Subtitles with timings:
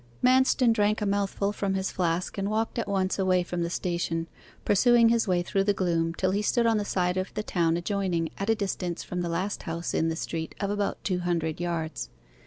[0.23, 4.25] Manston drank a mouthful from his flask and walked at once away from the station,
[4.65, 7.77] pursuing his way through the gloom till he stood on the side of the town
[7.77, 11.59] adjoining, at a distance from the last house in the street of about two hundred
[11.61, 12.09] yards.